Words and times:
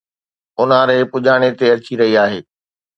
اونهاري 0.59 0.97
پڄاڻي 1.11 1.49
تي 1.57 1.65
اچي 1.75 1.93
رهي 1.99 2.13
آهي 2.23 2.39